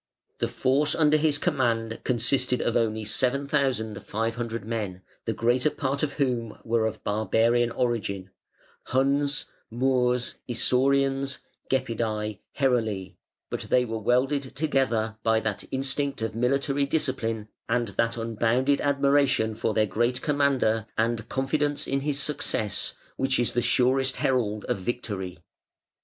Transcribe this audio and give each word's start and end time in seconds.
The 0.39 0.47
force 0.47 0.95
under 0.95 1.15
his 1.15 1.37
command 1.37 1.99
consisted 2.03 2.59
of 2.59 2.75
only 2.75 3.03
7,500 3.03 4.65
men, 4.65 5.03
the 5.25 5.33
greater 5.33 5.69
part 5.69 6.01
of 6.01 6.13
whom 6.13 6.57
were 6.63 6.87
of 6.87 7.03
barbarian 7.03 7.69
origin 7.69 8.31
Huns, 8.85 9.45
Moors, 9.69 10.37
Isaurians, 10.49 11.37
Gepidse, 11.69 12.39
Heruli, 12.57 13.15
but 13.51 13.59
they 13.69 13.85
were 13.85 13.99
welded 13.99 14.55
together 14.55 15.17
by 15.21 15.39
that 15.39 15.65
instinct 15.69 16.23
of 16.23 16.33
military 16.33 16.87
discipline 16.87 17.49
and 17.69 17.89
that 17.89 18.17
unbounded 18.17 18.81
admiration 18.81 19.53
for 19.53 19.75
their 19.75 19.85
great 19.85 20.23
commander 20.23 20.87
and 20.97 21.29
confidence 21.29 21.85
in 21.85 21.99
his 21.99 22.19
success 22.19 22.95
which 23.17 23.39
is 23.39 23.53
the 23.53 23.61
surest 23.61 24.15
herald 24.15 24.65
of 24.65 24.79
victory. 24.79 25.37